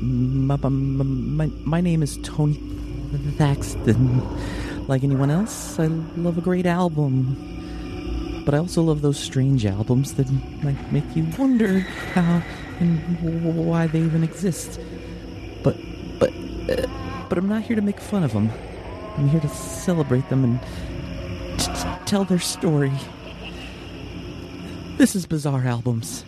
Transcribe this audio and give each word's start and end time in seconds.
My, 0.00 0.56
my, 0.56 1.46
my 1.64 1.80
name 1.80 2.02
is 2.02 2.18
Tony 2.22 2.58
Thaxton. 3.36 4.22
Like 4.88 5.04
anyone 5.04 5.30
else, 5.30 5.78
I 5.78 5.86
love 6.16 6.38
a 6.38 6.40
great 6.40 6.66
album. 6.66 7.36
But 8.44 8.54
I 8.54 8.58
also 8.58 8.82
love 8.82 9.02
those 9.02 9.18
strange 9.18 9.66
albums 9.66 10.14
that 10.14 10.30
might 10.62 10.92
make 10.92 11.04
you 11.14 11.26
wonder 11.38 11.80
how 12.14 12.42
and 12.80 12.98
why 13.66 13.86
they 13.86 14.00
even 14.00 14.24
exist. 14.24 14.80
But, 15.62 15.76
but, 16.18 16.30
uh, 16.70 16.86
but 17.28 17.38
I'm 17.38 17.48
not 17.48 17.62
here 17.62 17.76
to 17.76 17.82
make 17.82 18.00
fun 18.00 18.24
of 18.24 18.32
them. 18.32 18.50
I'm 19.16 19.28
here 19.28 19.40
to 19.40 19.48
celebrate 19.48 20.28
them 20.30 20.44
and 20.44 20.60
t- 21.60 21.72
t- 21.72 21.88
tell 22.06 22.24
their 22.24 22.38
story. 22.38 22.92
This 24.96 25.14
is 25.14 25.26
Bizarre 25.26 25.66
Albums. 25.66 26.24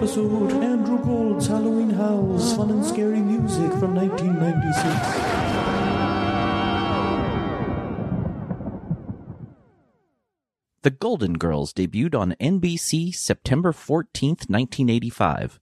Episode 0.00 0.50
Andrew 0.64 0.96
Gold's 1.04 1.46
Halloween 1.46 1.90
Howls, 1.90 2.56
fun 2.56 2.70
and 2.70 2.82
scary 2.82 3.20
music 3.20 3.70
from 3.72 3.94
1996. 3.94 4.82
The 10.80 10.90
Golden 10.90 11.34
Girls 11.34 11.74
debuted 11.74 12.18
on 12.18 12.34
NBC 12.40 13.14
September 13.14 13.72
14, 13.72 14.30
1985. 14.48 15.60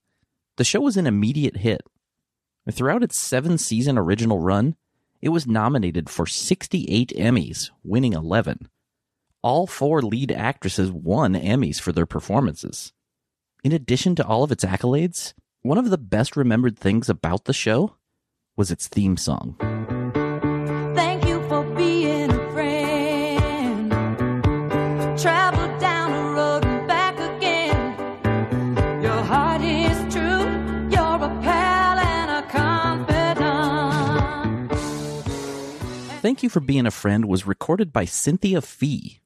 The 0.55 0.63
show 0.63 0.79
was 0.79 0.95
an 0.95 1.05
immediate 1.05 1.57
hit. 1.57 1.81
Throughout 2.71 3.03
its 3.03 3.19
seven 3.19 3.57
season 3.57 3.97
original 3.97 4.39
run, 4.39 4.77
it 5.21 5.29
was 5.29 5.47
nominated 5.47 6.09
for 6.09 6.25
68 6.25 7.11
Emmys, 7.17 7.71
winning 7.83 8.13
11. 8.13 8.69
All 9.41 9.67
four 9.67 10.01
lead 10.01 10.31
actresses 10.31 10.89
won 10.93 11.33
Emmys 11.33 11.81
for 11.81 11.91
their 11.91 12.05
performances. 12.05 12.93
In 13.61 13.73
addition 13.73 14.15
to 14.15 14.25
all 14.25 14.43
of 14.43 14.53
its 14.53 14.63
accolades, 14.63 15.33
one 15.63 15.77
of 15.77 15.89
the 15.89 15.97
best 15.97 16.37
remembered 16.37 16.79
things 16.79 17.09
about 17.09 17.43
the 17.43 17.51
show 17.51 17.97
was 18.55 18.71
its 18.71 18.87
theme 18.87 19.17
song. 19.17 19.57
Thank 20.95 21.27
you 21.27 21.45
for 21.49 21.65
being 21.75 22.31
a 22.31 22.51
friend. 22.53 23.91
Travel 25.19 25.77
down 25.77 26.11
the 26.11 26.23
road 26.33 26.63
and 26.63 26.87
back 26.87 27.19
again. 27.19 27.97
Your 29.03 29.21
heart 29.23 29.61
is 29.61 29.97
true. 30.13 30.45
You're 30.89 31.21
a 31.21 31.27
pal 31.41 31.99
and 31.99 32.31
a 32.31 32.41
confidant. 32.49 33.11
Thank 36.21 36.43
You 36.43 36.49
for 36.49 36.61
Being 36.61 36.85
a 36.85 36.91
Friend 36.91 37.25
was 37.25 37.45
recorded 37.45 37.91
by 37.91 38.05
Cynthia 38.05 38.61
Fee. 38.61 39.19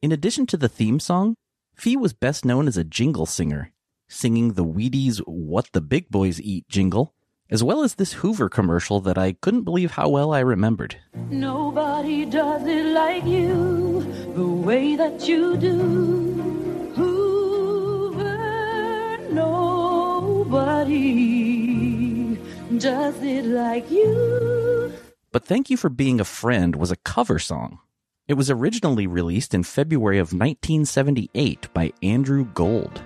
In 0.00 0.12
addition 0.12 0.46
to 0.46 0.56
the 0.56 0.70
theme 0.70 0.98
song, 0.98 1.36
Fee 1.76 1.96
was 1.96 2.12
best 2.14 2.44
known 2.44 2.68
as 2.68 2.76
a 2.78 2.84
jingle 2.84 3.26
singer, 3.26 3.70
singing 4.08 4.54
the 4.54 4.64
Wheaties 4.64 5.18
What 5.26 5.68
the 5.72 5.82
Big 5.82 6.08
Boys 6.08 6.40
Eat 6.40 6.66
jingle, 6.70 7.12
as 7.50 7.62
well 7.62 7.82
as 7.82 7.96
this 7.96 8.14
Hoover 8.14 8.48
commercial 8.48 8.98
that 9.00 9.18
I 9.18 9.32
couldn't 9.34 9.64
believe 9.64 9.90
how 9.90 10.08
well 10.08 10.32
I 10.32 10.40
remembered. 10.40 10.96
Nobody 11.14 12.24
does 12.24 12.66
it 12.66 12.86
like 12.86 13.26
you, 13.26 14.00
the 14.34 14.46
way 14.48 14.96
that 14.96 15.28
you 15.28 15.58
do. 15.58 16.92
Hoover, 16.96 18.24
nobody 19.30 20.96
does 22.78 23.22
it 23.22 23.44
like 23.44 23.90
you. 23.90 24.94
But 25.30 25.44
Thank 25.44 25.68
You 25.68 25.76
for 25.76 25.90
Being 25.90 26.20
a 26.20 26.24
Friend 26.24 26.74
was 26.74 26.90
a 26.90 26.96
cover 26.96 27.38
song. 27.38 27.80
It 28.28 28.34
was 28.34 28.50
originally 28.50 29.06
released 29.06 29.54
in 29.54 29.62
February 29.62 30.18
of 30.18 30.32
1978 30.32 31.72
by 31.72 31.92
Andrew 32.02 32.44
Gold. 32.44 33.00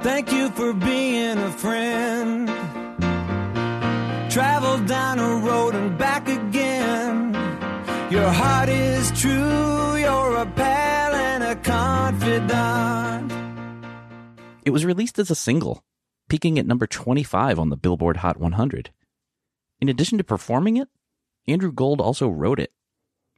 Thank 0.00 0.30
you 0.30 0.50
for 0.50 0.72
being 0.72 1.38
a 1.38 1.50
friend. 1.50 2.46
Travel 4.30 4.78
down 4.86 5.18
a 5.18 5.44
road 5.44 5.74
and 5.74 5.98
back 5.98 6.28
again. 6.28 7.34
Your 8.12 8.30
heart 8.30 8.68
is 8.68 9.10
true, 9.20 9.96
you're 9.96 10.36
a 10.36 10.46
pal 10.54 11.12
and 11.12 11.42
a 11.42 11.56
confidant. 11.56 13.32
It 14.64 14.70
was 14.70 14.84
released 14.84 15.18
as 15.18 15.32
a 15.32 15.34
single, 15.34 15.82
peaking 16.28 16.60
at 16.60 16.66
number 16.66 16.86
25 16.86 17.58
on 17.58 17.70
the 17.70 17.76
Billboard 17.76 18.18
Hot 18.18 18.38
100. 18.38 18.92
In 19.80 19.88
addition 19.88 20.18
to 20.18 20.24
performing 20.24 20.76
it, 20.76 20.86
Andrew 21.48 21.72
Gold 21.72 22.00
also 22.00 22.28
wrote 22.28 22.60
it. 22.60 22.70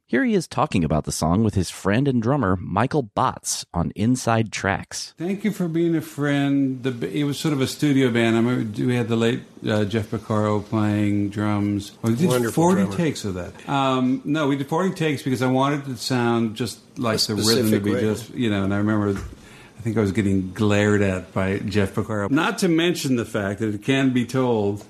Here 0.09 0.23
he 0.23 0.35
is 0.35 0.47
talking 0.47 0.85
about 0.85 1.03
the 1.03 1.11
song 1.11 1.43
with 1.43 1.55
his 1.55 1.69
friend 1.69 2.07
and 2.07 2.21
drummer 2.21 2.55
Michael 2.55 3.03
Botts 3.03 3.65
on 3.73 3.91
Inside 3.93 4.53
Tracks. 4.53 5.13
Thank 5.17 5.43
you 5.43 5.51
for 5.51 5.67
being 5.67 5.97
a 5.97 6.01
friend. 6.01 6.81
The, 6.81 7.09
it 7.11 7.25
was 7.25 7.37
sort 7.37 7.53
of 7.53 7.59
a 7.59 7.67
studio 7.67 8.09
band. 8.09 8.37
I 8.37 8.39
remember 8.39 8.85
we 8.85 8.95
had 8.95 9.09
the 9.09 9.17
late 9.17 9.41
uh, 9.67 9.83
Jeff 9.83 10.09
Porcaro 10.11 10.63
playing 10.63 11.31
drums. 11.31 11.91
Oh, 12.05 12.09
we 12.09 12.15
did 12.15 12.29
Wonderful 12.29 12.63
40 12.63 12.81
drummer. 12.83 12.95
takes 12.95 13.25
of 13.25 13.33
that. 13.33 13.67
Um, 13.67 14.21
no, 14.23 14.47
we 14.47 14.55
did 14.55 14.67
40 14.67 14.95
takes 14.95 15.23
because 15.23 15.41
I 15.41 15.47
wanted 15.47 15.81
it 15.81 15.91
to 15.91 15.97
sound 15.97 16.55
just 16.55 16.79
like 16.97 17.19
the 17.19 17.35
rhythm 17.35 17.71
to 17.71 17.81
be 17.81 17.91
way. 17.95 17.99
just, 17.99 18.33
you 18.33 18.49
know, 18.49 18.63
and 18.63 18.73
I 18.73 18.77
remember 18.77 19.09
I 19.09 19.81
think 19.81 19.97
I 19.97 19.99
was 19.99 20.13
getting 20.13 20.53
glared 20.53 21.01
at 21.01 21.33
by 21.33 21.59
Jeff 21.59 21.95
Porcaro. 21.95 22.31
Not 22.31 22.59
to 22.59 22.69
mention 22.69 23.17
the 23.17 23.25
fact 23.25 23.59
that 23.59 23.75
it 23.75 23.83
can 23.83 24.13
be 24.13 24.25
told 24.25 24.85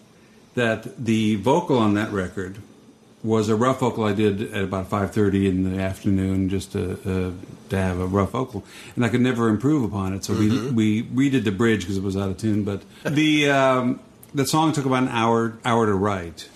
that 0.53 1.03
the 1.03 1.37
vocal 1.37 1.79
on 1.79 1.95
that 1.95 2.11
record 2.11 2.59
was 3.27 3.49
a 3.49 3.55
rough 3.55 3.79
vocal. 3.81 4.05
I 4.05 4.13
did 4.13 4.53
at 4.53 4.63
about 4.63 4.89
5:30 4.89 5.47
in 5.47 5.63
the 5.75 5.81
afternoon 5.81 6.49
just 6.49 6.71
to 6.71 6.93
uh, 6.93 7.31
to 7.69 7.77
have 7.77 7.99
a 7.99 8.05
rough 8.05 8.31
vocal. 8.31 8.63
And 8.95 9.05
I 9.05 9.09
could 9.09 9.21
never 9.21 9.49
improve 9.49 9.83
upon 9.83 10.13
it. 10.13 10.23
So 10.23 10.33
we 10.33 10.71
we 10.71 11.03
redid 11.03 11.43
the 11.43 11.51
bridge 11.51 11.81
because 11.81 11.97
it 11.97 12.03
was 12.03 12.15
out 12.15 12.29
of 12.29 12.37
tune. 12.37 12.63
But 12.63 12.81
the 13.03 13.49
um, 13.49 13.99
the 14.33 14.45
song 14.45 14.71
took 14.71 14.85
about 14.85 15.03
an 15.03 15.09
hour 15.09 15.57
hour 15.65 15.85
to 15.85 15.93
write. 15.93 16.49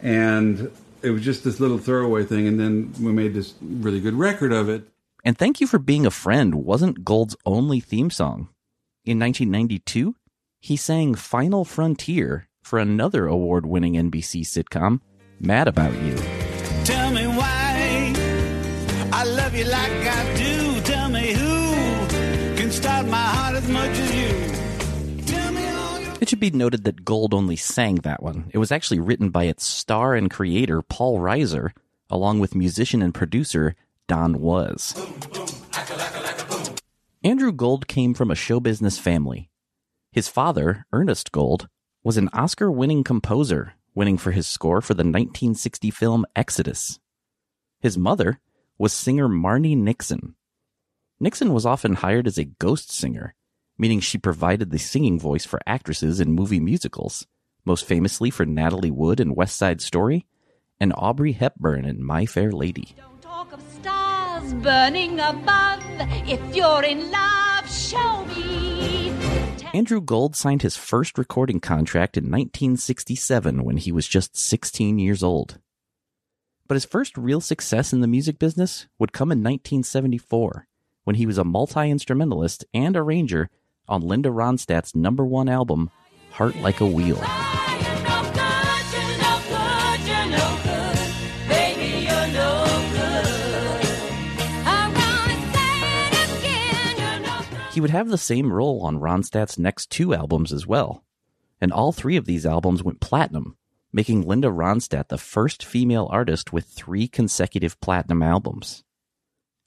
And 0.00 0.70
it 1.02 1.10
was 1.10 1.22
just 1.22 1.44
this 1.44 1.58
little 1.58 1.78
throwaway 1.78 2.24
thing. 2.24 2.46
And 2.46 2.60
then 2.60 2.94
we 3.00 3.12
made 3.12 3.34
this 3.34 3.54
really 3.60 4.00
good 4.00 4.14
record 4.14 4.52
of 4.52 4.68
it. 4.68 4.88
And 5.24 5.38
Thank 5.38 5.60
You 5.60 5.66
for 5.66 5.78
Being 5.78 6.04
a 6.04 6.10
Friend. 6.10 6.54
Wasn't 6.54 7.04
Gold's 7.04 7.36
only 7.46 7.80
theme 7.80 8.10
song. 8.10 8.48
In 9.04 9.18
1992, 9.18 10.16
he 10.60 10.76
sang 10.76 11.14
Final 11.14 11.64
Frontier 11.64 12.48
for 12.62 12.78
another 12.78 13.26
award 13.26 13.66
winning 13.66 13.94
NBC 13.94 14.42
sitcom, 14.42 15.00
Mad 15.42 15.66
About 15.66 15.92
You. 16.02 16.14
Tell 16.84 17.10
me 17.10 17.26
why 17.26 18.12
I 19.12 19.24
love 19.24 19.56
you 19.56 19.64
like 19.64 19.90
I 19.90 20.36
do. 20.36 20.80
Tell 20.82 21.08
me 21.08 21.32
who 21.32 22.56
can 22.56 22.70
stop 22.70 23.04
my 23.06 23.16
heart 23.16 23.56
as 23.56 23.68
much 23.68 23.90
as 23.90 24.14
you. 24.14 25.24
Tell 25.26 25.52
me 25.52 25.68
all 25.68 26.00
your 26.00 26.12
It 26.20 26.28
should 26.28 26.38
be 26.38 26.52
noted 26.52 26.84
that 26.84 27.04
Gold 27.04 27.34
only 27.34 27.56
sang 27.56 27.96
that 27.96 28.22
one. 28.22 28.50
It 28.50 28.58
was 28.58 28.70
actually 28.70 29.00
written 29.00 29.30
by 29.30 29.44
its 29.44 29.66
star 29.66 30.14
and 30.14 30.30
creator, 30.30 30.80
Paul 30.80 31.18
Reiser, 31.18 31.72
along 32.08 32.38
with 32.38 32.54
musician 32.54 33.02
and 33.02 33.12
producer 33.12 33.74
Don 34.06 34.40
Was. 34.40 34.94
Andrew 37.24 37.50
Gold 37.52 37.88
came 37.88 38.14
from 38.14 38.30
a 38.30 38.36
show 38.36 38.60
business 38.60 38.98
family. 38.98 39.50
His 40.12 40.28
father, 40.28 40.86
Ernest 40.92 41.32
Gold, 41.32 41.68
was 42.04 42.16
an 42.16 42.28
Oscar 42.32 42.70
winning 42.70 43.02
composer, 43.02 43.74
winning 43.94 44.18
for 44.18 44.30
his 44.30 44.46
score 44.46 44.80
for 44.80 44.94
the 44.94 45.02
1960 45.02 45.90
film 45.90 46.26
Exodus. 46.34 46.98
His 47.80 47.98
mother 47.98 48.40
was 48.78 48.92
singer 48.92 49.28
Marni 49.28 49.76
Nixon. 49.76 50.34
Nixon 51.20 51.52
was 51.52 51.66
often 51.66 51.94
hired 51.94 52.26
as 52.26 52.38
a 52.38 52.44
ghost 52.44 52.90
singer, 52.90 53.34
meaning 53.78 54.00
she 54.00 54.18
provided 54.18 54.70
the 54.70 54.78
singing 54.78 55.18
voice 55.18 55.44
for 55.44 55.60
actresses 55.66 56.20
in 56.20 56.32
movie 56.32 56.60
musicals, 56.60 57.26
most 57.64 57.84
famously 57.84 58.30
for 58.30 58.44
Natalie 58.44 58.90
Wood 58.90 59.20
in 59.20 59.34
West 59.34 59.56
Side 59.56 59.80
Story 59.80 60.26
and 60.80 60.92
Audrey 60.96 61.32
Hepburn 61.32 61.84
in 61.84 62.02
My 62.02 62.26
Fair 62.26 62.50
Lady. 62.50 62.96
Don't 62.96 63.22
talk 63.22 63.52
of 63.52 63.62
stars 63.80 64.52
burning 64.54 65.20
above. 65.20 65.80
If 66.26 66.56
you're 66.56 66.82
in 66.82 67.10
love, 67.10 67.70
show 67.70 68.24
me. 68.24 68.71
Andrew 69.74 70.02
Gold 70.02 70.36
signed 70.36 70.60
his 70.60 70.76
first 70.76 71.16
recording 71.16 71.58
contract 71.58 72.18
in 72.18 72.24
1967 72.24 73.64
when 73.64 73.78
he 73.78 73.90
was 73.90 74.06
just 74.06 74.36
16 74.36 74.98
years 74.98 75.22
old. 75.22 75.60
But 76.68 76.74
his 76.74 76.84
first 76.84 77.16
real 77.16 77.40
success 77.40 77.90
in 77.90 78.02
the 78.02 78.06
music 78.06 78.38
business 78.38 78.86
would 78.98 79.14
come 79.14 79.32
in 79.32 79.38
1974 79.38 80.66
when 81.04 81.16
he 81.16 81.24
was 81.24 81.38
a 81.38 81.44
multi 81.44 81.90
instrumentalist 81.90 82.66
and 82.74 82.98
arranger 82.98 83.48
on 83.88 84.02
Linda 84.02 84.28
Ronstadt's 84.28 84.94
number 84.94 85.24
one 85.24 85.48
album, 85.48 85.90
Heart 86.32 86.56
Like 86.56 86.82
a 86.82 86.86
Wheel. 86.86 87.22
He 97.72 97.80
would 97.80 97.90
have 97.90 98.08
the 98.10 98.18
same 98.18 98.52
role 98.52 98.82
on 98.82 99.00
Ronstadt's 99.00 99.58
next 99.58 99.90
two 99.90 100.12
albums 100.12 100.52
as 100.52 100.66
well. 100.66 101.04
And 101.58 101.72
all 101.72 101.90
three 101.90 102.16
of 102.16 102.26
these 102.26 102.44
albums 102.44 102.82
went 102.82 103.00
platinum, 103.00 103.56
making 103.92 104.22
Linda 104.26 104.48
Ronstadt 104.48 105.08
the 105.08 105.16
first 105.16 105.64
female 105.64 106.06
artist 106.10 106.52
with 106.52 106.66
three 106.66 107.08
consecutive 107.08 107.80
platinum 107.80 108.22
albums. 108.22 108.84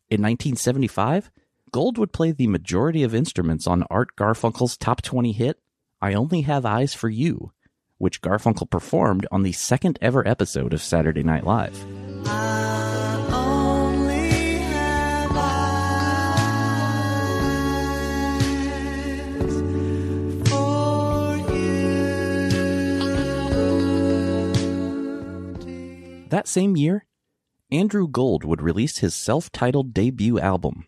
In 0.09 0.21
1975, 0.21 1.31
Gold 1.71 1.97
would 1.97 2.13
play 2.13 2.31
the 2.31 2.45
majority 2.45 3.01
of 3.01 3.15
instruments 3.15 3.65
on 3.65 3.83
Art 3.89 4.15
Garfunkel's 4.15 4.77
top 4.77 5.01
20 5.01 5.31
hit, 5.31 5.59
I 5.99 6.13
Only 6.13 6.41
Have 6.41 6.63
Eyes 6.63 6.93
for 6.93 7.09
You, 7.09 7.53
which 7.97 8.21
Garfunkel 8.21 8.69
performed 8.69 9.25
on 9.31 9.41
the 9.41 9.51
second 9.51 9.97
ever 9.99 10.25
episode 10.27 10.73
of 10.73 10.81
Saturday 10.83 11.23
Night 11.23 11.43
Live. 11.43 11.83
That 26.35 26.49
same 26.49 26.75
year, 26.75 27.05
Andrew 27.71 28.09
Gold 28.09 28.43
would 28.43 28.61
release 28.61 28.97
his 28.97 29.15
self 29.15 29.49
titled 29.53 29.93
debut 29.93 30.37
album. 30.37 30.85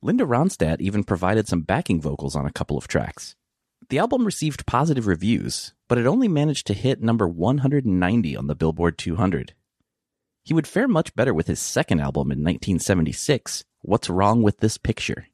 Linda 0.00 0.22
Ronstadt 0.22 0.80
even 0.80 1.02
provided 1.02 1.48
some 1.48 1.62
backing 1.62 2.00
vocals 2.00 2.36
on 2.36 2.46
a 2.46 2.52
couple 2.52 2.78
of 2.78 2.86
tracks. 2.86 3.34
The 3.88 3.98
album 3.98 4.24
received 4.24 4.66
positive 4.66 5.08
reviews, 5.08 5.74
but 5.88 5.98
it 5.98 6.06
only 6.06 6.28
managed 6.28 6.68
to 6.68 6.74
hit 6.74 7.02
number 7.02 7.26
190 7.26 8.36
on 8.36 8.46
the 8.46 8.54
Billboard 8.54 8.96
200. 8.96 9.52
He 10.44 10.54
would 10.54 10.68
fare 10.68 10.86
much 10.86 11.12
better 11.16 11.34
with 11.34 11.48
his 11.48 11.58
second 11.58 11.98
album 11.98 12.30
in 12.30 12.38
1976, 12.38 13.64
What's 13.80 14.08
Wrong 14.08 14.42
with 14.42 14.58
This 14.58 14.78
Picture? 14.78 15.26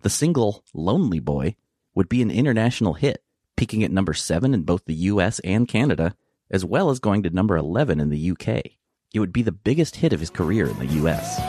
The 0.00 0.10
single, 0.10 0.64
Lonely 0.74 1.20
Boy, 1.20 1.54
would 1.94 2.08
be 2.08 2.20
an 2.20 2.32
international 2.32 2.94
hit, 2.94 3.22
peaking 3.56 3.84
at 3.84 3.92
number 3.92 4.12
7 4.12 4.52
in 4.52 4.64
both 4.64 4.86
the 4.86 4.94
US 4.94 5.38
and 5.44 5.68
Canada, 5.68 6.16
as 6.52 6.64
well 6.64 6.90
as 6.90 7.00
going 7.00 7.22
to 7.22 7.30
number 7.30 7.56
11 7.56 7.98
in 7.98 8.10
the 8.10 8.30
UK. 8.30 8.62
It 9.14 9.20
would 9.20 9.32
be 9.32 9.42
the 9.42 9.52
biggest 9.52 9.96
hit 9.96 10.12
of 10.12 10.20
his 10.20 10.30
career 10.30 10.68
in 10.68 10.78
the 10.78 10.86
US. 11.02 11.40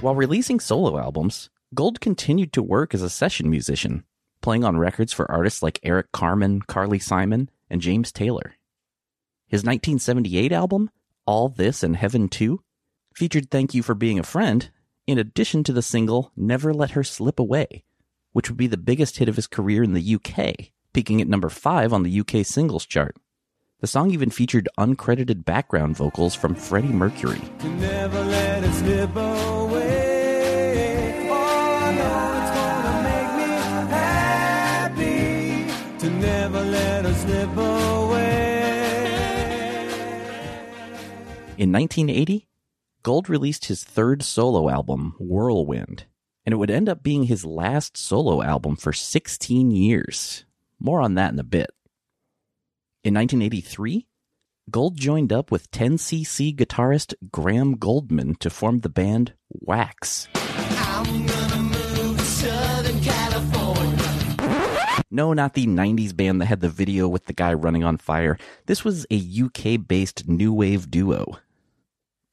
While 0.00 0.14
releasing 0.14 0.60
solo 0.60 0.98
albums, 0.98 1.50
Gold 1.74 2.00
continued 2.00 2.52
to 2.54 2.62
work 2.62 2.94
as 2.94 3.02
a 3.02 3.10
session 3.10 3.50
musician, 3.50 4.04
playing 4.40 4.64
on 4.64 4.78
records 4.78 5.12
for 5.12 5.30
artists 5.30 5.62
like 5.62 5.80
Eric 5.82 6.12
Carmen, 6.12 6.62
Carly 6.62 6.98
Simon, 6.98 7.50
and 7.68 7.80
James 7.80 8.10
Taylor. 8.12 8.54
His 9.48 9.60
1978 9.60 10.52
album, 10.52 10.90
All 11.24 11.48
This 11.48 11.82
and 11.82 11.96
Heaven 11.96 12.28
2, 12.28 12.60
featured 13.14 13.50
Thank 13.50 13.72
You 13.72 13.82
for 13.82 13.94
Being 13.94 14.18
a 14.18 14.22
Friend, 14.22 14.68
in 15.06 15.18
addition 15.18 15.64
to 15.64 15.72
the 15.72 15.80
single 15.80 16.32
Never 16.36 16.74
Let 16.74 16.90
Her 16.90 17.02
Slip 17.02 17.40
Away, 17.40 17.82
which 18.32 18.50
would 18.50 18.58
be 18.58 18.66
the 18.66 18.76
biggest 18.76 19.16
hit 19.16 19.26
of 19.26 19.36
his 19.36 19.46
career 19.46 19.82
in 19.82 19.94
the 19.94 20.14
UK, 20.16 20.70
peaking 20.92 21.22
at 21.22 21.28
number 21.28 21.48
5 21.48 21.94
on 21.94 22.02
the 22.02 22.20
UK 22.20 22.44
singles 22.44 22.84
chart. 22.84 23.16
The 23.80 23.86
song 23.86 24.10
even 24.10 24.28
featured 24.28 24.68
uncredited 24.78 25.46
background 25.46 25.96
vocals 25.96 26.34
from 26.34 26.54
Freddie 26.54 26.88
Mercury. 26.88 27.40
Never 27.62 28.18
In 41.58 41.72
1980, 41.72 42.46
Gold 43.02 43.28
released 43.28 43.64
his 43.64 43.82
third 43.82 44.22
solo 44.22 44.68
album, 44.68 45.16
Whirlwind, 45.18 46.04
and 46.46 46.52
it 46.52 46.56
would 46.56 46.70
end 46.70 46.88
up 46.88 47.02
being 47.02 47.24
his 47.24 47.44
last 47.44 47.96
solo 47.96 48.42
album 48.42 48.76
for 48.76 48.92
16 48.92 49.72
years. 49.72 50.44
More 50.78 51.00
on 51.00 51.14
that 51.14 51.32
in 51.32 51.38
a 51.40 51.42
bit. 51.42 51.70
In 53.02 53.12
1983, 53.12 54.06
Gold 54.70 54.96
joined 54.96 55.32
up 55.32 55.50
with 55.50 55.68
10cc 55.72 56.54
guitarist 56.54 57.14
Graham 57.32 57.76
Gouldman 57.76 58.38
to 58.38 58.50
form 58.50 58.78
the 58.78 58.88
band 58.88 59.32
Wax. 59.50 60.28
No, 65.10 65.32
not 65.32 65.54
the 65.54 65.66
90s 65.66 66.14
band 66.14 66.40
that 66.40 66.46
had 66.46 66.60
the 66.60 66.68
video 66.68 67.08
with 67.08 67.24
the 67.24 67.32
guy 67.32 67.52
running 67.52 67.82
on 67.82 67.96
fire. 67.96 68.38
This 68.66 68.84
was 68.84 69.06
a 69.10 69.16
UK 69.18 69.88
based 69.88 70.28
new 70.28 70.52
wave 70.52 70.88
duo. 70.88 71.38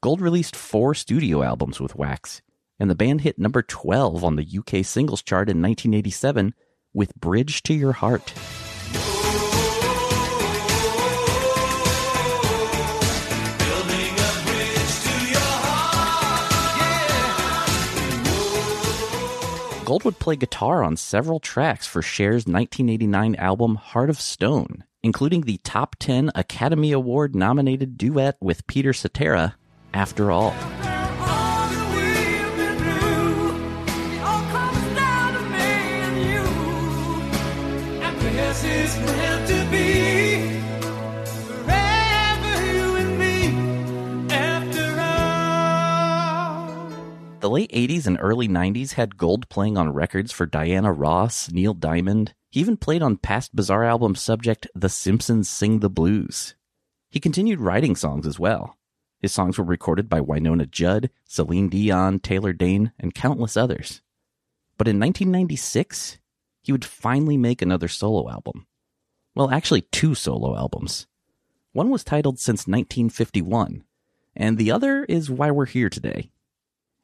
Gold 0.06 0.22
released 0.22 0.56
four 0.56 0.94
studio 0.94 1.42
albums 1.42 1.80
with 1.80 1.96
Wax, 1.96 2.44
and 2.80 2.92
the 2.92 2.96
band 2.96 3.22
hit 3.22 3.40
number 3.40 3.64
12 3.64 4.24
on 4.24 4.36
the 4.36 4.48
UK 4.60 4.86
singles 4.86 5.24
chart 5.24 5.50
in 5.50 5.64
1987 5.64 6.54
with 6.94 7.16
Bridge 7.16 7.64
to 7.64 7.74
Your 7.74 7.94
Heart. 7.94 8.32
Gold 19.86 20.04
would 20.04 20.20
play 20.20 20.36
guitar 20.36 20.84
on 20.84 20.98
several 20.98 21.40
tracks 21.40 21.88
for 21.88 22.04
Cher's 22.04 22.46
1989 22.46 23.36
album 23.38 23.74
Heart 23.74 24.12
of 24.12 24.22
Stone, 24.22 24.84
including 25.02 25.42
the 25.42 25.58
top 25.64 25.96
10 25.98 26.30
Academy 26.36 26.92
Award 26.92 27.36
nominated 27.36 27.98
duet 27.98 28.38
with 28.40 28.68
Peter 28.68 28.94
Cetera, 28.94 29.56
After 29.96 30.30
All. 30.30 30.54
The 47.40 47.50
late 47.50 47.72
80s 47.72 48.06
and 48.06 48.18
early 48.20 48.50
90s 48.50 48.94
had 48.94 49.16
Gold 49.16 49.48
playing 49.48 49.78
on 49.78 49.94
records 49.94 50.34
for 50.34 50.46
Diana 50.46 50.92
Ross, 50.92 51.50
Neil 51.52 51.74
Diamond. 51.74 52.34
He 52.52 52.60
even 52.60 52.76
played 52.76 53.02
on 53.02 53.16
past 53.16 53.56
Bizarre 53.56 53.86
album 53.86 54.16
subject 54.16 54.68
The 54.76 54.90
Simpsons 54.90 55.48
Sing 55.48 55.80
the 55.80 55.90
Blues. 55.90 56.56
He 57.10 57.22
continued 57.22 57.62
writing 57.62 57.96
songs 57.96 58.28
as 58.28 58.38
well. 58.38 58.76
His 59.20 59.32
songs 59.32 59.58
were 59.58 59.64
recorded 59.64 60.10
by 60.10 60.20
Wynonna 60.20 60.70
Judd, 60.70 61.10
Celine 61.24 61.70
Dion, 61.70 62.20
Taylor 62.20 62.54
Dayne, 62.54 62.92
and 63.00 63.14
countless 63.14 63.58
others. 63.58 64.02
But 64.78 64.88
in 64.88 65.00
1996, 65.00 66.20
he 66.62 66.72
would 66.72 66.86
finally 66.86 67.38
make 67.38 67.62
another 67.62 67.88
solo 67.88 68.30
album. 68.30 68.68
Well, 69.36 69.52
actually, 69.52 69.82
two 69.82 70.16
solo 70.16 70.56
albums. 70.56 71.08
One 71.74 71.90
was 71.90 72.04
titled 72.04 72.40
Since 72.40 72.68
1951, 72.68 73.84
and 74.36 74.58
the 74.58 74.72
other 74.72 75.04
is 75.06 75.30
Why 75.30 75.52
We're 75.52 75.66
Here 75.66 75.90
Today. 75.90 76.32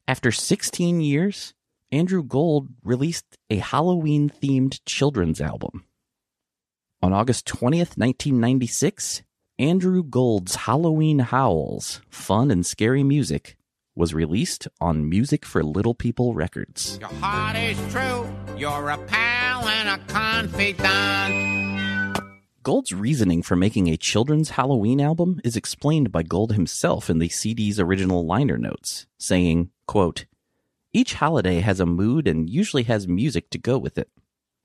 After 0.08 0.32
16 0.32 1.02
years, 1.02 1.54
Andrew 1.92 2.24
Gold 2.24 2.70
released 2.84 3.38
a 3.50 3.58
Halloween 3.58 4.30
themed 4.30 4.80
children's 4.86 5.42
album. 5.42 5.86
On 7.02 7.14
August 7.14 7.46
20th, 7.48 7.98
1996, 7.98 9.24
Andrew 9.62 10.04
Gold's 10.04 10.56
Halloween 10.56 11.20
Howls, 11.20 12.02
Fun 12.10 12.50
and 12.50 12.66
Scary 12.66 13.04
Music, 13.04 13.56
was 13.94 14.12
released 14.12 14.68
on 14.80 15.08
Music 15.08 15.46
for 15.46 15.64
Little 15.64 15.94
People 15.94 16.34
Records. 16.34 16.98
Your 17.00 17.10
heart 17.10 17.56
is 17.56 17.78
true. 17.94 18.28
You're 18.58 18.90
a 18.90 18.98
pal 19.06 19.68
and 19.68 19.88
a 19.88 20.00
confidant. 20.12 22.18
Gold's 22.64 22.92
reasoning 22.92 23.44
for 23.44 23.56
making 23.56 23.88
a 23.88 23.98
children's 23.98 24.50
Halloween 24.50 25.00
album 25.00 25.40
is 25.44 25.56
explained 25.56 26.12
by 26.12 26.24
Gold 26.24 26.54
himself 26.54 27.08
in 27.08 27.20
the 27.20 27.30
CD's 27.30 27.80
original 27.80 28.26
liner 28.26 28.58
notes, 28.58 29.06
saying, 29.20 29.70
quote, 29.86 30.26
Each 30.92 31.14
holiday 31.14 31.60
has 31.60 31.80
a 31.80 31.86
mood 31.86 32.28
and 32.28 32.50
usually 32.50 32.86
has 32.86 33.08
music 33.08 33.52
to 33.52 33.60
go 33.60 33.78
with 33.78 34.00
it. 34.00 34.10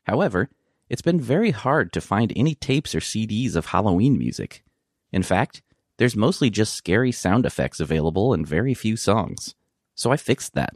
However, 0.04 0.48
it's 0.88 1.02
been 1.02 1.20
very 1.20 1.50
hard 1.50 1.92
to 1.92 2.00
find 2.00 2.32
any 2.34 2.54
tapes 2.54 2.94
or 2.94 3.00
CDs 3.00 3.56
of 3.56 3.66
Halloween 3.66 4.16
music. 4.16 4.62
In 5.12 5.22
fact, 5.22 5.62
there's 5.98 6.16
mostly 6.16 6.50
just 6.50 6.74
scary 6.74 7.12
sound 7.12 7.46
effects 7.46 7.80
available 7.80 8.32
and 8.32 8.46
very 8.46 8.74
few 8.74 8.96
songs. 8.96 9.54
So 9.94 10.12
I 10.12 10.16
fixed 10.16 10.54
that. 10.54 10.74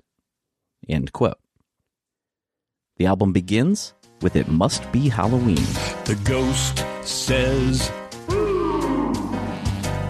End 0.88 1.12
quote. 1.12 1.38
The 2.96 3.06
album 3.06 3.32
begins 3.32 3.94
with 4.22 4.37
It 4.37 4.49
Must 4.49 4.90
Be 4.92 5.08
Halloween. 5.08 5.64
The 6.04 6.18
ghost 6.25 6.84
says. 7.02 7.90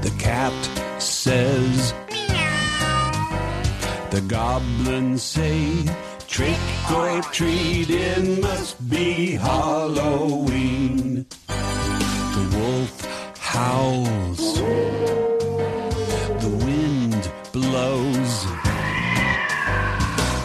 The 0.02 0.12
cat 0.18 0.52
says. 1.00 1.92
The 4.10 4.20
goblins 4.26 5.22
say. 5.22 5.84
Trick 6.26 6.58
or 6.92 7.22
treat, 7.32 7.90
it 7.90 8.40
must 8.40 8.88
be 8.88 9.32
Halloween. 9.32 11.26
Howls. 13.52 14.54
The 16.40 16.62
wind 16.64 17.32
blows. 17.50 18.44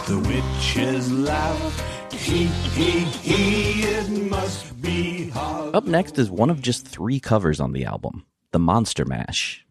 The 0.08 0.18
witches 0.28 1.12
laugh. 1.12 2.12
He, 2.12 2.46
he, 2.46 3.02
he, 3.02 3.84
it 3.84 4.10
must 4.10 4.82
be 4.82 5.30
Halloween. 5.30 5.76
Up 5.76 5.86
next 5.86 6.18
is 6.18 6.32
one 6.32 6.50
of 6.50 6.64
just 6.64 6.88
three 6.88 7.20
covers 7.20 7.60
on 7.60 7.74
the 7.74 7.86
album 7.86 8.26
The 8.52 8.58
Monster 8.58 9.06
Mash. 9.06 9.64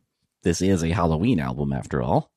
This 0.45 0.63
is 0.63 0.85
a 0.85 0.91
Halloween 0.91 1.41
album, 1.41 1.73
after 1.73 2.01
all. 2.01 2.31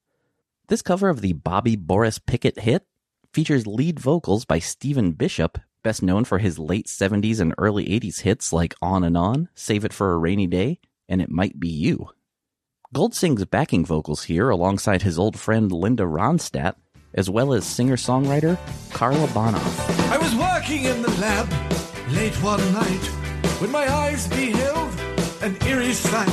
This 0.67 0.81
cover 0.81 1.09
of 1.09 1.21
the 1.21 1.33
Bobby 1.33 1.75
Boris 1.75 2.17
Pickett 2.17 2.57
hit 2.61 2.87
features 3.31 3.67
lead 3.67 3.99
vocals 3.99 4.45
by 4.45 4.57
Stephen 4.57 5.11
Bishop, 5.11 5.59
best 5.83 6.01
known 6.01 6.25
for 6.25 6.39
his 6.39 6.57
late 6.57 6.87
70s 6.87 7.39
and 7.39 7.53
early 7.59 7.85
80s 7.85 8.21
hits 8.21 8.51
like 8.51 8.73
On 8.81 9.03
and 9.03 9.15
On, 9.15 9.47
Save 9.53 9.85
It 9.85 9.93
for 9.93 10.13
a 10.13 10.17
Rainy 10.17 10.47
Day, 10.47 10.79
and 11.09 11.21
It 11.21 11.29
Might 11.29 11.59
Be 11.59 11.69
You. 11.69 12.09
Gold 12.93 13.13
sings 13.13 13.43
backing 13.45 13.85
vocals 13.85 14.23
here 14.23 14.49
alongside 14.49 15.01
his 15.01 15.19
old 15.19 15.37
friend 15.39 15.71
Linda 15.71 16.03
Ronstadt, 16.03 16.75
as 17.13 17.29
well 17.29 17.53
as 17.53 17.65
singer 17.65 17.95
songwriter 17.97 18.57
Karla 18.93 19.27
Bonoff. 19.27 20.09
I 20.11 20.17
was 20.17 20.33
working 20.35 20.85
in 20.85 21.01
the 21.01 21.11
lab 21.19 21.49
late 22.11 22.35
one 22.43 22.61
night 22.73 23.05
when 23.59 23.71
my 23.71 23.91
eyes 23.91 24.27
beheld 24.27 24.93
an 25.41 25.57
eerie 25.67 25.93
sight. 25.93 26.29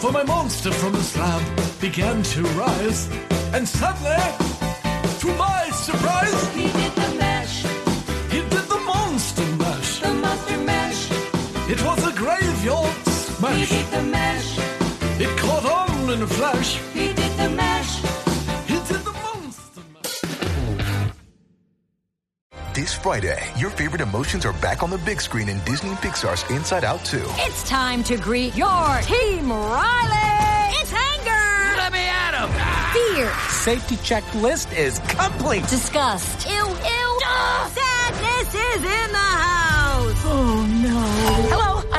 For 0.00 0.10
my 0.12 0.22
monster 0.22 0.72
from 0.72 0.92
the 0.92 1.02
slab 1.02 1.42
began 1.80 2.22
to 2.22 2.42
rise, 2.42 3.08
and 3.54 3.66
suddenly, 3.68 4.16
to 5.20 5.26
my 5.36 5.70
surprise, 5.72 6.54
He 6.54 6.64
did 6.72 6.92
the 6.92 7.14
mash, 7.18 7.62
he 8.30 8.40
did 8.40 8.50
the 8.68 8.80
monster 8.86 9.44
mash. 9.56 9.98
the 10.00 10.12
monster 10.14 10.58
mash. 10.58 11.10
It 11.70 11.82
was 11.84 11.99
a 13.42 13.46
graveyard 13.46 13.58
He 13.58 13.64
smash. 13.64 13.70
did 13.70 13.86
the 13.90 14.02
mash, 14.10 14.58
It 15.20 15.38
caught 15.38 15.66
on 15.66 16.10
in 16.10 16.22
a 16.22 16.26
flash. 16.26 16.78
he 16.94 17.06
did 17.12 17.32
the 17.38 17.50
mash. 17.50 17.96
He 18.66 18.74
did 18.88 19.04
the 19.04 19.12
monster 19.12 19.82
mash. 19.94 20.20
This 22.74 22.94
Friday, 22.94 23.42
your 23.58 23.70
favorite 23.70 24.00
emotions 24.00 24.46
are 24.46 24.52
back 24.54 24.82
on 24.82 24.90
the 24.90 24.98
big 24.98 25.20
screen 25.20 25.48
in 25.48 25.58
Disney 25.64 25.90
and 25.90 25.98
Pixar's 25.98 26.48
Inside 26.50 26.84
Out 26.84 27.04
2. 27.04 27.20
It's 27.46 27.68
time 27.68 28.02
to 28.04 28.16
greet 28.16 28.54
your 28.56 29.00
team, 29.02 29.50
Riley. 29.50 30.78
It's 30.80 30.92
anger. 30.92 31.76
Let 31.76 31.92
me 31.92 31.98
at 32.06 32.34
him. 32.40 32.50
Fear. 32.94 33.32
Safety 33.50 33.96
checklist 33.96 34.72
is 34.76 34.98
complete. 35.08 35.66
Disgust. 35.68 36.46
Ew, 36.48 36.52
ew. 36.54 37.18
Ugh. 37.26 37.70
Sadness 37.72 38.54
is 38.54 38.82
in 38.82 39.12
the 39.12 39.30
house. 39.46 40.22
Oh 40.24 40.66
no. 40.82 41.00
Hello, 41.50 41.69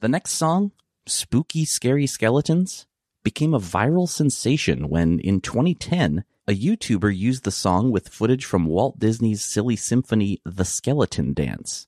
The 0.00 0.08
next 0.08 0.32
song, 0.32 0.72
Spooky 1.06 1.64
Scary 1.64 2.06
Skeletons, 2.06 2.86
became 3.24 3.54
a 3.54 3.58
viral 3.58 4.06
sensation 4.06 4.90
when, 4.90 5.18
in 5.20 5.40
2010, 5.40 6.22
a 6.46 6.52
YouTuber 6.52 7.16
used 7.16 7.44
the 7.44 7.50
song 7.50 7.90
with 7.90 8.10
footage 8.10 8.44
from 8.44 8.66
Walt 8.66 8.98
Disney's 8.98 9.42
silly 9.42 9.74
symphony 9.74 10.38
The 10.44 10.66
Skeleton 10.66 11.32
Dance. 11.32 11.86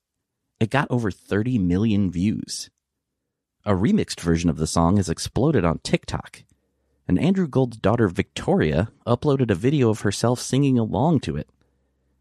It 0.59 0.71
got 0.71 0.91
over 0.91 1.11
30 1.11 1.59
million 1.59 2.11
views. 2.11 2.71
A 3.67 3.73
remixed 3.73 4.21
version 4.21 4.49
of 4.49 4.57
the 4.57 4.67
song 4.67 4.97
has 4.97 5.11
exploded 5.11 5.67
on 5.67 5.81
TikTok, 5.81 6.45
and 7.07 7.19
Andrew 7.19 7.47
Gold's 7.47 7.77
daughter 7.77 8.09
Victoria 8.09 8.91
uploaded 9.07 9.51
a 9.51 9.55
video 9.55 9.91
of 9.91 10.01
herself 10.01 10.41
singing 10.41 10.79
along 10.79 11.21
to 11.21 11.37
it. 11.37 11.51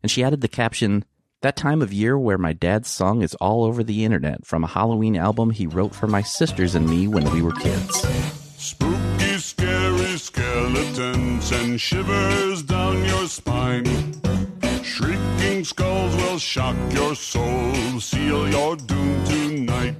And 0.03 0.11
she 0.11 0.21
added 0.21 0.41
the 0.41 0.49
caption, 0.49 1.05
that 1.41 1.55
time 1.55 1.81
of 1.81 1.93
year 1.93 2.17
where 2.17 2.37
my 2.37 2.53
dad's 2.53 2.89
song 2.89 3.21
is 3.21 3.35
all 3.35 3.63
over 3.63 3.83
the 3.83 4.03
internet 4.03 4.45
from 4.45 4.63
a 4.63 4.67
Halloween 4.67 5.15
album 5.15 5.51
he 5.51 5.67
wrote 5.67 5.93
for 5.93 6.07
my 6.07 6.21
sisters 6.21 6.73
and 6.73 6.89
me 6.89 7.07
when 7.07 7.29
we 7.31 7.41
were 7.41 7.51
kids. 7.51 8.07
Spooky, 8.57 9.37
scary 9.37 10.17
skeletons 10.17 11.51
and 11.51 11.79
shivers 11.79 12.63
down 12.63 13.05
your 13.05 13.27
spine. 13.27 13.85
Shrieking 14.83 15.63
skulls 15.63 16.15
will 16.15 16.39
shock 16.39 16.75
your 16.91 17.13
soul, 17.13 17.99
seal 17.99 18.49
your 18.49 18.75
doom 18.75 19.23
tonight. 19.25 19.95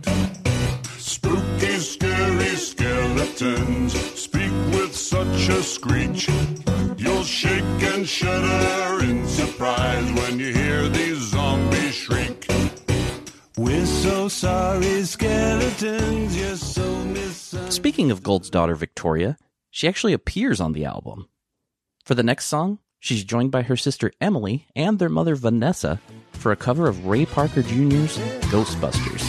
Spooky, 0.98 1.78
scary 1.78 2.56
skeletons 2.56 3.94
speak 4.20 4.52
with 4.74 4.96
such 4.96 5.50
a 5.50 5.62
screech. 5.62 6.30
You'll 6.98 7.24
shake 7.24 7.84
and 7.94 8.08
shudder 8.08 9.04
in 9.04 9.28
surprise 9.28 10.12
when 10.14 10.40
you 10.40 10.52
hear 10.52 10.90
these 10.90 11.17
so. 17.36 17.70
Speaking 17.70 18.12
of 18.12 18.24
Gold's 18.24 18.50
daughter 18.50 18.76
Victoria, 18.76 19.38
she 19.70 19.88
actually 19.88 20.14
appears 20.14 20.62
on 20.62 20.74
the 20.74 20.86
album. 20.86 21.28
For 22.04 22.16
the 22.16 22.24
next 22.24 22.46
song, 22.46 22.80
she's 23.00 23.24
joined 23.24 23.52
by 23.52 23.64
her 23.64 23.76
sister 23.76 24.12
Emily 24.22 24.68
and 24.76 25.00
their 25.00 25.10
mother 25.10 25.36
Vanessa 25.36 26.00
for 26.32 26.52
a 26.52 26.56
cover 26.56 26.88
of 26.88 27.06
Ray 27.06 27.26
Parker 27.26 27.62
Jr.'s 27.62 28.18
Ghostbusters. 28.50 29.27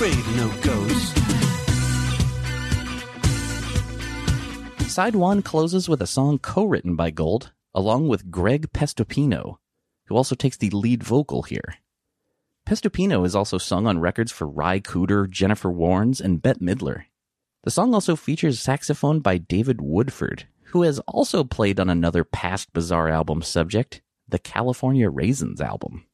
Afraid 0.00 0.14
of 0.16 0.36
no. 0.36 0.48
Side 4.86 5.16
1 5.16 5.42
closes 5.42 5.88
with 5.88 6.00
a 6.00 6.06
song 6.06 6.38
co 6.38 6.62
written 6.66 6.94
by 6.94 7.10
Gold, 7.10 7.50
along 7.74 8.06
with 8.06 8.30
Greg 8.30 8.72
Prestopino, 8.72 9.56
who 10.06 10.14
also 10.14 10.36
takes 10.36 10.56
the 10.56 10.70
lead 10.70 11.02
vocal 11.02 11.42
here. 11.42 11.78
Prestopino 12.64 13.26
is 13.26 13.34
also 13.34 13.58
sung 13.58 13.88
on 13.88 13.98
records 13.98 14.30
for 14.30 14.46
Ry 14.46 14.78
Cooder, 14.78 15.28
Jennifer 15.28 15.68
Warnes, 15.68 16.20
and 16.20 16.40
Bette 16.40 16.60
Midler. 16.60 17.06
The 17.64 17.72
song 17.72 17.92
also 17.92 18.14
features 18.14 18.60
saxophone 18.60 19.18
by 19.18 19.38
David 19.38 19.80
Woodford, 19.80 20.44
who 20.66 20.82
has 20.82 21.00
also 21.08 21.42
played 21.42 21.80
on 21.80 21.90
another 21.90 22.22
past 22.22 22.72
Bizarre 22.72 23.08
album 23.08 23.42
subject, 23.42 24.00
the 24.28 24.38
California 24.38 25.10
Raisins 25.10 25.60
album. 25.60 26.07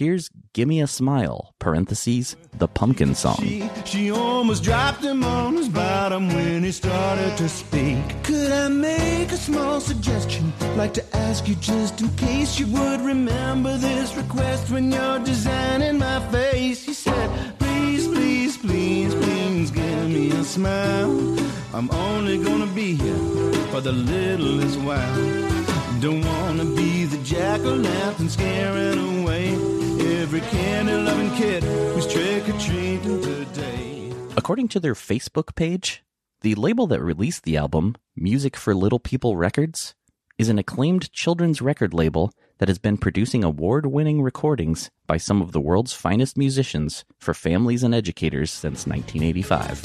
Here's 0.00 0.30
Gimme 0.54 0.80
a 0.80 0.86
Smile, 0.86 1.52
parentheses, 1.58 2.34
the 2.56 2.66
pumpkin 2.66 3.14
song. 3.14 3.36
She, 3.40 3.68
she 3.84 4.10
almost 4.10 4.62
dropped 4.62 5.04
him 5.04 5.22
on 5.22 5.56
his 5.56 5.68
bottom 5.68 6.28
when 6.28 6.64
he 6.64 6.72
started 6.72 7.36
to 7.36 7.50
speak. 7.50 7.98
Could 8.22 8.50
I 8.50 8.68
make 8.68 9.30
a 9.30 9.36
small 9.36 9.78
suggestion? 9.78 10.54
Like 10.74 10.94
to 10.94 11.04
ask 11.14 11.46
you 11.46 11.54
just 11.56 12.00
in 12.00 12.08
case 12.16 12.58
you 12.58 12.66
would 12.68 13.02
remember 13.02 13.76
this 13.76 14.16
request 14.16 14.70
when 14.70 14.90
you're 14.90 15.18
designing 15.18 15.98
my 15.98 16.18
face. 16.30 16.82
He 16.82 16.94
said, 16.94 17.58
Please, 17.58 18.08
please, 18.08 18.56
please, 18.56 19.14
please 19.14 19.70
give 19.70 20.08
me 20.08 20.30
a 20.30 20.44
smile. 20.44 21.10
I'm 21.74 21.90
only 21.90 22.42
gonna 22.42 22.72
be 22.72 22.94
here 22.94 23.52
for 23.64 23.82
the 23.82 23.92
littlest 23.92 24.80
while. 24.80 25.14
Don't 26.00 26.24
wanna 26.24 26.64
be 26.64 27.04
the 27.04 27.18
jack 27.18 27.60
o' 27.60 27.74
lantern 27.74 28.30
scaring 28.30 29.20
away 29.20 29.79
every 30.10 30.40
candy 30.40 30.92
loving 30.92 31.30
kid 31.36 31.62
who's 31.62 32.06
trick 32.06 32.48
or 32.48 32.58
treating 32.58 33.22
today. 33.22 34.12
According 34.36 34.68
to 34.68 34.80
their 34.80 34.94
Facebook 34.94 35.54
page, 35.54 36.02
the 36.42 36.54
label 36.54 36.86
that 36.88 37.02
released 37.02 37.44
the 37.44 37.56
album, 37.56 37.96
Music 38.16 38.56
for 38.56 38.74
Little 38.74 38.98
People 38.98 39.36
Records, 39.36 39.94
is 40.38 40.48
an 40.48 40.58
acclaimed 40.58 41.12
children's 41.12 41.60
record 41.60 41.92
label 41.92 42.32
that 42.58 42.68
has 42.68 42.78
been 42.78 42.96
producing 42.96 43.44
award 43.44 43.86
winning 43.86 44.22
recordings 44.22 44.90
by 45.06 45.16
some 45.16 45.42
of 45.42 45.52
the 45.52 45.60
world's 45.60 45.92
finest 45.92 46.38
musicians 46.38 47.04
for 47.18 47.34
families 47.34 47.82
and 47.82 47.94
educators 47.94 48.50
since 48.50 48.86
1985. 48.86 49.82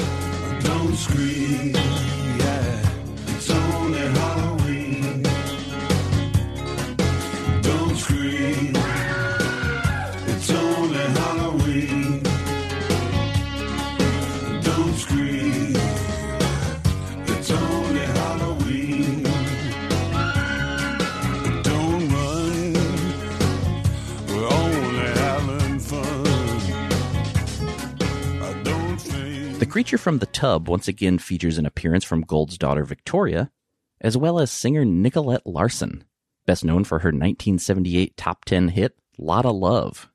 Creature 29.76 29.98
from 29.98 30.20
the 30.20 30.26
tub 30.28 30.70
once 30.70 30.88
again 30.88 31.18
features 31.18 31.58
an 31.58 31.66
appearance 31.66 32.06
from 32.06 32.22
Gold's 32.22 32.58
daughter 32.58 32.86
Victoria, 32.86 33.52
as 34.00 34.16
well 34.16 34.40
as 34.40 34.50
singer 34.50 34.86
Nicolette 34.86 35.46
Larson, 35.46 36.06
best 36.46 36.64
known 36.64 36.86
for 36.86 37.00
her 37.00 37.10
1978 37.10 38.16
top 38.16 38.46
10 38.46 38.70
hit 38.70 38.98
Lotta 39.18 39.52
Love. 39.52 40.10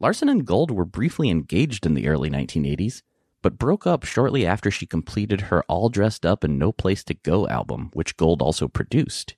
Larson 0.00 0.30
and 0.30 0.46
Gold 0.46 0.70
were 0.70 0.86
briefly 0.86 1.28
engaged 1.28 1.84
in 1.84 1.92
the 1.92 2.08
early 2.08 2.30
1980s, 2.30 3.02
but 3.42 3.58
broke 3.58 3.86
up 3.86 4.04
shortly 4.04 4.46
after 4.46 4.70
she 4.70 4.86
completed 4.86 5.42
her 5.42 5.62
All 5.64 5.90
Dressed 5.90 6.24
Up 6.24 6.42
and 6.42 6.58
No 6.58 6.72
Place 6.72 7.04
to 7.04 7.12
Go 7.12 7.46
album, 7.48 7.90
which 7.92 8.16
Gold 8.16 8.40
also 8.40 8.66
produced. 8.66 9.36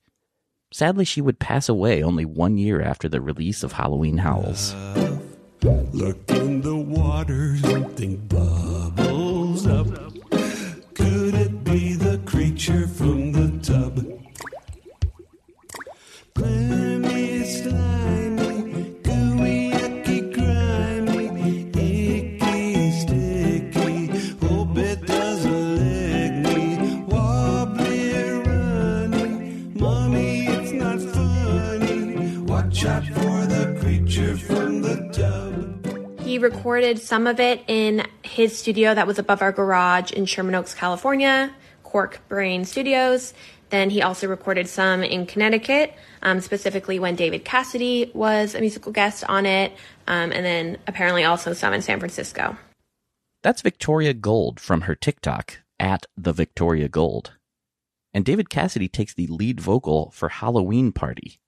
Sadly, 0.72 1.04
she 1.04 1.20
would 1.20 1.40
pass 1.40 1.68
away 1.68 2.00
only 2.00 2.24
one 2.24 2.58
year 2.58 2.80
after 2.80 3.08
the 3.08 3.20
release 3.20 3.64
of 3.64 3.72
Halloween 3.72 4.18
Howls. 4.18 4.72
Look 5.64 6.30
in 6.30 6.60
the 6.60 6.76
water, 6.76 7.56
something 7.56 8.18
bubbles 8.28 9.27
creature 12.68 12.86
from 12.88 13.32
the 13.32 13.48
tub? 13.62 14.18
From 34.36 34.82
the 34.82 35.08
tub. 35.12 36.20
He 36.20 36.38
recorded 36.38 37.00
some 37.00 37.26
of 37.26 37.40
it 37.40 37.64
in 37.66 38.06
his 38.22 38.56
studio 38.56 38.94
that 38.94 39.06
was 39.06 39.18
above 39.18 39.42
our 39.42 39.52
garage 39.52 40.12
in 40.12 40.26
Sherman 40.26 40.54
Oaks, 40.54 40.74
California, 40.74 41.50
Cork 41.88 42.20
Brain 42.28 42.66
Studios. 42.66 43.32
Then 43.70 43.88
he 43.88 44.02
also 44.02 44.28
recorded 44.28 44.68
some 44.68 45.02
in 45.02 45.24
Connecticut, 45.24 45.94
um, 46.22 46.42
specifically 46.42 46.98
when 46.98 47.16
David 47.16 47.46
Cassidy 47.46 48.10
was 48.12 48.54
a 48.54 48.60
musical 48.60 48.92
guest 48.92 49.24
on 49.26 49.46
it, 49.46 49.72
um, 50.06 50.30
and 50.32 50.44
then 50.44 50.76
apparently 50.86 51.24
also 51.24 51.54
some 51.54 51.72
in 51.72 51.80
San 51.80 51.98
Francisco. 51.98 52.58
That's 53.42 53.62
Victoria 53.62 54.12
Gold 54.12 54.60
from 54.60 54.82
her 54.82 54.94
TikTok 54.94 55.60
at 55.80 56.04
the 56.14 56.34
Victoria 56.34 56.88
Gold. 56.88 57.32
And 58.12 58.22
David 58.22 58.50
Cassidy 58.50 58.88
takes 58.88 59.14
the 59.14 59.26
lead 59.26 59.58
vocal 59.58 60.10
for 60.10 60.28
Halloween 60.28 60.92
Party. 60.92 61.40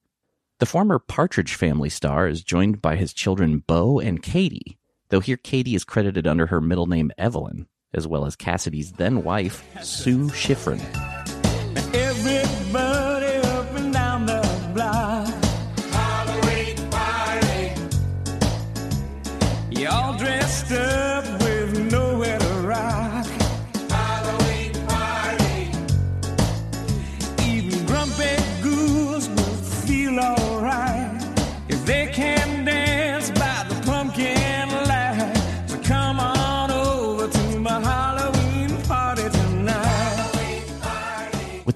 The 0.59 0.67
former 0.67 0.99
Partridge 0.99 1.55
Family 1.55 1.91
star 1.91 2.27
is 2.29 2.43
joined 2.43 2.81
by 2.81 2.97
his 2.97 3.13
children 3.13 3.59
Bo 3.59 3.99
and 3.99 4.23
Katie, 4.23 4.79
though 5.11 5.21
here 5.21 5.37
Katie 5.37 5.75
is 5.75 5.85
credited 5.85 6.27
under 6.27 6.47
her 6.47 6.63
middle 6.63 6.87
name 6.87 7.13
Evelyn, 7.19 7.67
as 7.93 8.07
well 8.07 8.27
as 8.27 8.37
Cassidy's 8.37 8.93
then 8.93 9.23
wife, 9.25 9.65
Sue 9.83 10.29
Shifrin. 10.29 11.10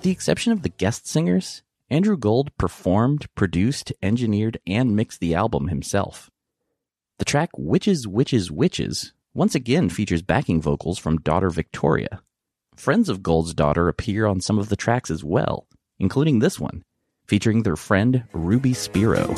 The 0.05 0.11
exception 0.11 0.53
of 0.53 0.63
the 0.63 0.69
guest 0.69 1.09
singers, 1.09 1.63
Andrew 1.89 2.19
Gold 2.19 2.55
performed, 2.59 3.27
produced, 3.35 3.91
engineered, 4.03 4.61
and 4.67 4.95
mixed 4.95 5.19
the 5.19 5.35
album 5.35 5.69
himself. 5.69 6.31
The 7.19 7.25
track 7.25 7.49
Witches, 7.57 8.07
Witches, 8.07 8.53
Witches 8.53 9.15
once 9.33 9.55
again 9.55 9.89
features 9.89 10.21
backing 10.21 10.61
vocals 10.61 10.99
from 10.99 11.23
daughter 11.23 11.49
Victoria. 11.49 12.21
Friends 12.77 13.09
of 13.09 13.23
Gold's 13.23 13.55
daughter 13.55 13.89
appear 13.89 14.27
on 14.27 14.43
some 14.43 14.59
of 14.59 14.69
the 14.69 14.77
tracks 14.77 15.11
as 15.11 15.25
well, 15.25 15.67
including 15.99 16.41
this 16.41 16.61
one, 16.61 16.83
featuring 17.27 17.63
their 17.63 17.77
friend 17.77 18.25
Ruby 18.35 18.75
Spiro. 18.75 19.31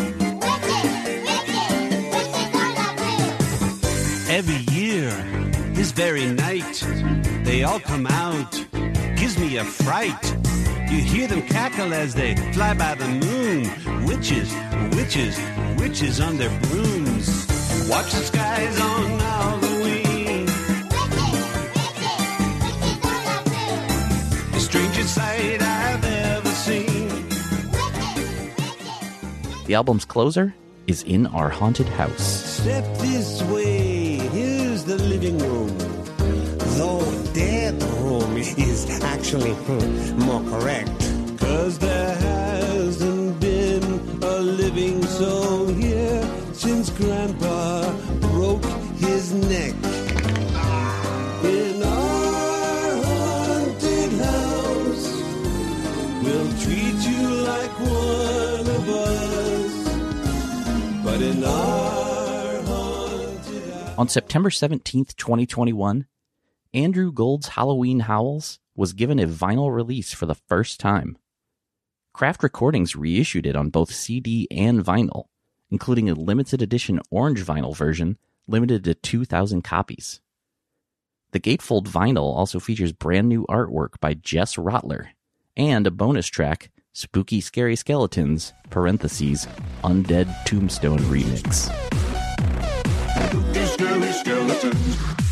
Every 4.29 4.75
year, 4.75 5.11
this 5.75 5.93
very 5.93 6.27
night, 6.27 6.85
they 7.45 7.63
all 7.63 7.79
come 7.79 8.09
out. 8.09 8.96
Gives 9.27 9.41
me 9.41 9.57
a 9.57 9.65
fright. 9.65 10.25
You 10.89 10.99
hear 10.99 11.27
them 11.27 11.43
cackle 11.43 11.93
as 11.93 12.15
they 12.15 12.37
fly 12.53 12.75
by 12.75 12.95
the 12.95 13.09
moon. 13.09 13.63
Witches, 14.07 14.55
witches, 14.95 15.37
witches 15.77 16.21
on 16.21 16.37
their 16.37 16.57
brooms. 16.69 17.45
Watch 17.91 18.13
the 18.13 18.23
skies 18.23 18.81
on 18.81 19.19
Halloween. 19.19 20.47
Witches, 20.47 21.43
witches, 21.75 22.23
witches 22.63 23.05
on 23.05 23.43
The 24.53 24.61
strangest 24.61 25.15
sight 25.17 25.61
I've 25.61 26.05
ever 26.05 26.51
seen. 26.51 27.09
The 29.67 29.75
album's 29.75 30.05
closer 30.05 30.55
is 30.87 31.03
In 31.03 31.27
Our 31.27 31.49
Haunted 31.49 31.89
House. 31.89 32.61
Step 32.63 32.85
this 32.99 33.43
way, 33.43 34.19
here's 34.19 34.85
the 34.85 34.99
living 34.99 35.39
room. 35.39 35.86
Is 38.57 38.89
actually 39.03 39.53
hmm, 39.53 40.19
more 40.19 40.43
correct. 40.51 40.89
Cause 41.39 41.79
there 41.79 42.15
hasn't 42.17 43.39
been 43.41 43.83
a 44.23 44.41
living 44.41 45.03
soul 45.05 45.67
here 45.67 46.23
since 46.53 46.91
Grandpa 46.91 47.93
broke 48.21 48.65
his 48.97 49.33
neck. 49.33 49.75
In 51.45 51.83
our 51.83 53.03
haunted 53.05 54.13
house, 54.25 55.07
we'll 56.23 56.53
treat 56.65 56.99
you 57.11 57.29
like 57.51 57.75
one 57.81 58.67
of 58.77 58.89
us. 58.89 59.75
But 61.05 61.23
in 61.23 61.45
our. 61.45 61.87
On 63.99 64.09
September 64.09 64.51
17th, 64.51 65.17
2021, 65.17 66.07
Andrew 66.77 67.11
Gold's 67.11 67.49
Halloween 67.49 68.01
Howls 68.01 68.59
was 68.75 68.93
given 68.93 69.19
a 69.19 69.27
vinyl 69.27 69.75
release 69.75 70.13
for 70.13 70.27
the 70.27 70.35
first 70.35 70.79
time. 70.79 71.17
Craft 72.13 72.43
Recordings 72.43 72.95
reissued 72.95 73.47
it 73.47 73.57
on 73.57 73.71
both 73.71 73.91
CD 73.91 74.47
and 74.51 74.85
vinyl, 74.85 75.25
including 75.71 76.11
a 76.11 76.15
limited 76.15 76.61
edition 76.61 77.01
orange 77.11 77.43
vinyl 77.43 77.75
version 77.75 78.19
limited 78.47 78.85
to 78.85 78.95
2,000 78.95 79.63
copies. 79.63 80.21
The 81.33 81.41
gatefold 81.41 81.89
vinyl 81.89 82.37
also 82.37 82.61
features 82.61 82.93
brand 82.93 83.27
new 83.27 83.47
artwork 83.47 83.99
by 83.99 84.13
Jess 84.13 84.59
Rotter 84.59 85.13
and 85.57 85.87
a 85.87 85.91
bonus 85.91 86.27
track, 86.27 86.71
Spooky 86.93 87.41
Scary 87.41 87.77
Skeletons, 87.77 88.53
parentheses, 88.69 89.49
Undead 89.83 90.29
Tombstone 90.45 90.99
Remix. 90.99 91.73
Spooky, 93.15 93.65
scary 93.65 94.13
skeletons. 94.13 95.26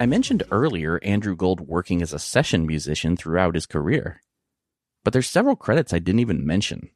I 0.00 0.06
mentioned 0.06 0.44
earlier 0.50 1.00
Andrew 1.02 1.34
Gold 1.34 1.60
working 1.60 2.00
as 2.02 2.12
a 2.12 2.18
session 2.18 2.66
musician 2.66 3.16
throughout 3.16 3.54
his 3.54 3.66
career. 3.66 4.22
But 5.04 5.12
there's 5.12 5.28
several 5.28 5.56
credits 5.56 5.92
I 5.92 5.98
didn't 5.98 6.20
even 6.20 6.46
mention. 6.46 6.90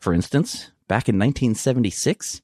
For 0.00 0.12
instance, 0.12 0.72
back 0.88 1.08
in 1.08 1.16
1976, 1.18 2.42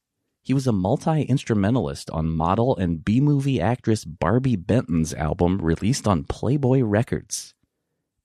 He 0.48 0.54
was 0.54 0.66
a 0.66 0.72
multi 0.72 1.24
instrumentalist 1.24 2.08
on 2.08 2.30
model 2.30 2.74
and 2.74 3.04
B 3.04 3.20
movie 3.20 3.60
actress 3.60 4.06
Barbi 4.06 4.56
Benton's 4.56 5.12
album 5.12 5.58
released 5.58 6.08
on 6.08 6.24
Playboy 6.24 6.80
Records. 6.84 7.52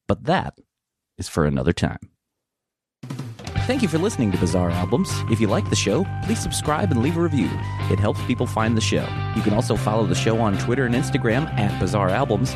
But 0.08 0.24
that 0.24 0.58
is 1.18 1.28
for 1.28 1.44
another 1.46 1.74
time. 1.74 2.00
Thank 3.68 3.82
you 3.82 3.90
for 3.90 3.98
listening 3.98 4.32
to 4.32 4.38
Bizarre 4.38 4.70
Albums. 4.70 5.12
If 5.30 5.42
you 5.42 5.48
like 5.48 5.70
the 5.70 5.76
show, 5.76 6.06
please 6.24 6.40
subscribe 6.40 6.92
and 6.92 7.04
leave 7.04 7.18
a 7.18 7.22
review. 7.22 7.50
It 7.92 8.00
helps 8.00 8.24
people 8.24 8.48
find 8.48 8.78
the 8.78 8.82
show. 8.82 9.06
You 9.36 9.42
can 9.42 9.54
also 9.54 9.76
follow 9.76 10.06
the 10.06 10.16
show 10.16 10.40
on 10.40 10.58
Twitter 10.60 10.86
and 10.86 10.96
Instagram 10.96 11.54
at 11.60 11.78
Bizarre 11.78 12.08
Albums, 12.08 12.56